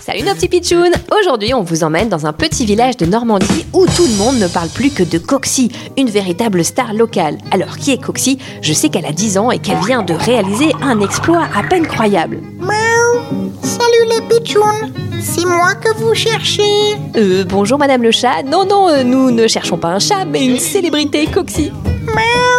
Salut 0.00 0.22
nos 0.24 0.34
petits 0.34 0.48
pitchouns 0.48 0.90
Aujourd'hui, 1.18 1.54
on 1.54 1.62
vous 1.62 1.82
emmène 1.84 2.08
dans 2.10 2.26
un 2.26 2.32
petit 2.34 2.66
village 2.66 2.96
de 2.98 3.06
Normandie 3.06 3.64
où 3.72 3.86
tout 3.86 4.04
le 4.06 4.14
monde 4.16 4.38
ne 4.38 4.48
parle 4.48 4.68
plus 4.68 4.90
que 4.90 5.02
de 5.02 5.16
Coxy, 5.16 5.70
une 5.96 6.10
véritable 6.10 6.62
star 6.64 6.92
locale. 6.92 7.38
Alors, 7.52 7.78
qui 7.78 7.92
est 7.92 8.02
Coxy 8.02 8.38
Je 8.60 8.72
sais 8.74 8.90
qu'elle 8.90 9.06
a 9.06 9.12
10 9.12 9.38
ans 9.38 9.50
et 9.50 9.60
qu'elle 9.60 9.78
vient 9.86 10.02
de 10.02 10.12
réaliser 10.12 10.72
un 10.82 11.00
exploit 11.00 11.48
à 11.56 11.62
peine 11.62 11.86
croyable. 11.86 12.40
Miaou 12.58 13.50
Salut 13.62 14.10
les 14.10 14.20
pitchouns 14.28 14.92
C'est 15.22 15.46
moi 15.46 15.74
que 15.76 15.94
vous 15.96 16.14
cherchez 16.14 16.96
Euh, 17.16 17.44
bonjour 17.48 17.78
Madame 17.78 18.02
le 18.02 18.10
chat. 18.10 18.42
Non, 18.44 18.66
non, 18.66 18.88
euh, 18.90 19.04
nous 19.04 19.30
ne 19.30 19.46
cherchons 19.46 19.78
pas 19.78 19.88
un 19.88 20.00
chat, 20.00 20.26
mais 20.26 20.44
une 20.44 20.58
célébrité 20.58 21.26
Coxy. 21.26 21.72
Miaou 22.14 22.51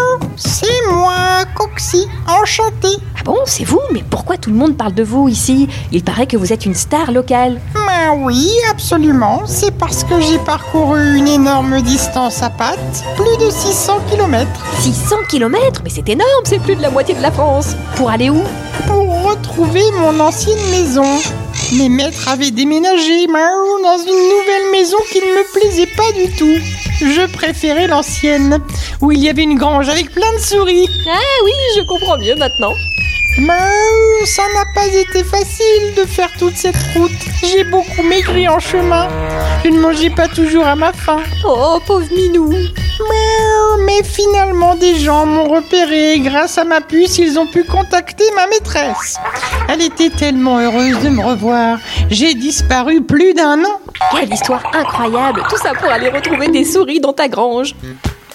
moi, 1.84 1.94
Coxy, 1.94 2.08
enchanté 2.28 2.88
Ah 3.18 3.24
bon, 3.26 3.38
c'est 3.46 3.64
vous 3.64 3.80
Mais 3.92 4.04
pourquoi 4.10 4.38
tout 4.38 4.50
le 4.50 4.56
monde 4.56 4.78
parle 4.78 4.94
de 4.94 5.04
vous 5.04 5.28
ici? 5.28 5.68
Il 5.92 6.04
paraît 6.04 6.28
que 6.28 6.38
vous 6.38 6.54
êtes 6.54 6.66
une 6.66 6.76
star 6.76 7.12
locale. 7.12 7.60
Ben 7.74 8.18
oui, 8.20 8.50
absolument. 8.70 9.42
C'est 9.46 9.76
parce 9.78 10.04
que 10.04 10.20
j'ai 10.22 10.40
parcouru 10.40 11.18
une 11.18 11.28
énorme 11.28 11.82
distance 11.82 12.42
à 12.42 12.50
pattes, 12.50 13.04
plus 13.16 13.46
de 13.46 13.50
600 13.50 14.00
km, 14.10 14.48
600 14.80 15.16
km 15.30 15.82
Mais 15.84 15.90
c'est 15.90 16.08
énorme, 16.10 16.44
c'est 16.46 16.60
plus 16.60 16.76
de 16.76 16.82
la 16.82 16.90
moitié 16.90 17.16
de 17.16 17.22
la 17.22 17.32
France. 17.32 17.76
Pour 17.96 18.10
aller 18.10 18.30
où? 18.30 18.42
Pour 18.88 19.30
retrouver 19.30 19.84
mon 20.00 20.20
ancienne 20.20 20.70
maison. 20.72 21.06
Mes 21.78 21.90
maîtres 21.90 22.28
avaient 22.28 22.52
déménagé 22.52 23.26
miaou, 23.28 23.82
dans 23.82 23.98
une 23.98 24.30
nouvelle 24.30 24.72
maison 24.72 24.98
qui 25.12 25.20
ne 25.20 25.26
me 25.26 25.60
plaisait 25.60 25.88
pas 25.88 26.12
du 26.12 26.30
tout. 26.32 26.58
Je 27.02 27.26
préférais 27.32 27.88
l'ancienne, 27.88 28.60
où 29.02 29.12
il 29.12 29.20
y 29.20 29.30
avait 29.30 29.42
une 29.42 29.58
grange 29.58 29.90
avec 29.90 30.12
plein 30.12 30.32
de 30.34 30.40
souris. 30.40 30.88
Ah 31.08 31.44
oui, 31.44 31.52
je 31.76 31.82
comprends 31.82 32.18
mieux 32.20 32.36
maintenant. 32.36 32.74
Miaou, 33.40 34.26
ça 34.26 34.44
n'a 34.54 34.66
pas 34.76 34.86
été 34.86 35.24
facile 35.24 35.96
de 35.98 36.06
faire 36.06 36.30
toute 36.38 36.56
cette 36.56 36.78
route. 36.96 37.12
J'ai 37.42 37.64
beaucoup 37.64 38.04
maigri 38.04 38.48
en 38.48 38.60
chemin. 38.60 39.08
Je 39.64 39.70
ne 39.70 39.80
mangeais 39.80 40.12
pas 40.12 40.28
toujours 40.28 40.68
à 40.68 40.76
ma 40.76 40.94
faim. 40.94 41.24
Oh, 41.44 41.80
pauvre 41.88 42.06
Minou 42.16 42.50
Miaou, 42.50 43.86
mais 43.86 44.04
finalement 44.04 44.43
des 44.76 44.96
gens 45.00 45.26
m'ont 45.26 45.48
repéré. 45.48 46.20
Grâce 46.20 46.58
à 46.58 46.64
ma 46.64 46.82
puce, 46.82 47.18
ils 47.18 47.40
ont 47.40 47.48
pu 47.48 47.64
contacter 47.64 48.24
ma 48.36 48.48
maîtresse. 48.48 49.18
Elle 49.70 49.82
était 49.82 50.10
tellement 50.10 50.60
heureuse 50.60 51.00
de 51.00 51.10
me 51.10 51.24
revoir. 51.24 51.78
J'ai 52.10 52.34
disparu 52.34 53.02
plus 53.02 53.34
d'un 53.34 53.64
an. 53.64 53.80
Quelle 54.12 54.34
histoire 54.34 54.64
incroyable 54.74 55.44
Tout 55.50 55.58
ça 55.58 55.74
pour 55.74 55.90
aller 55.90 56.10
retrouver 56.10 56.48
des 56.48 56.66
souris 56.66 57.00
dans 57.00 57.14
ta 57.14 57.28
grange. 57.28 57.76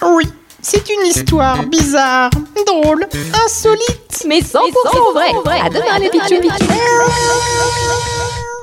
Oui, 0.01 0.25
c'est 0.61 0.89
une 0.89 1.05
histoire 1.05 1.63
bizarre, 1.63 2.29
drôle, 2.65 3.05
insolite. 3.45 4.23
Mais 4.27 4.39
100%, 4.39 5.13
vrai. 5.13 5.59
À 5.59 5.69
demain 5.69 5.99
les. 5.99 6.09